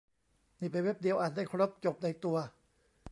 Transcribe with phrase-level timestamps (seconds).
[0.59, 2.37] นี่ไปเว็บเดียว อ่านได้ครบ จบในตัว